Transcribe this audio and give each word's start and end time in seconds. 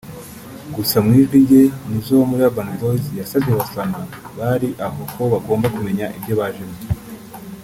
gusa 0.75 0.95
mu 1.05 1.11
ijwi 1.19 1.37
rye 1.45 1.61
Nizzo 1.89 2.13
wo 2.19 2.25
muri 2.29 2.41
Urban 2.47 2.69
Boyz 2.79 3.05
yasabye 3.19 3.49
abafana 3.53 3.99
bari 4.37 4.69
aho 4.85 5.01
ko 5.13 5.21
bagomba 5.33 5.73
kumenya 5.75 6.05
ibyo 6.17 6.33
bajemo 6.39 6.77